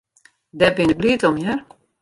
[0.59, 1.59] Dêr bin ik bliid om, hear.